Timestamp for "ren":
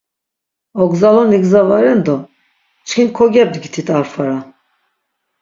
1.83-2.01